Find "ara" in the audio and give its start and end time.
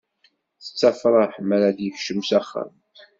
1.55-1.77